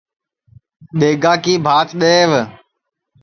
[0.99, 2.41] دؔیگا کی بھاچ دؔیو